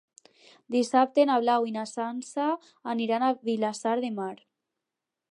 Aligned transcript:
Dissabte 0.75 1.25
na 1.29 1.35
Blau 1.43 1.67
i 1.71 1.73
na 1.75 1.83
Sança 1.91 2.47
aniran 2.93 3.25
a 3.27 3.31
Vilassar 3.49 3.93
de 4.07 4.11
Mar. 4.17 4.33